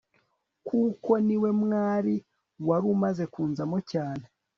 [0.67, 2.15] kuko niwe mwari
[2.67, 4.23] wari umaze kunzamo cyane